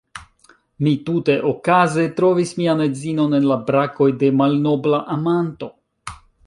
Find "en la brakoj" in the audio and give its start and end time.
3.41-4.11